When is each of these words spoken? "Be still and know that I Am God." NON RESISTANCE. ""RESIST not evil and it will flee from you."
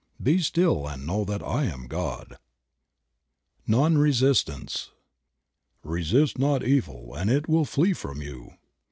"Be 0.19 0.39
still 0.39 0.87
and 0.87 1.05
know 1.05 1.23
that 1.25 1.43
I 1.43 1.65
Am 1.65 1.85
God." 1.85 2.37
NON 3.67 3.99
RESISTANCE. 3.99 4.89
""RESIST 5.83 6.39
not 6.39 6.63
evil 6.63 7.13
and 7.13 7.29
it 7.29 7.47
will 7.47 7.65
flee 7.65 7.93
from 7.93 8.19
you." 8.19 8.53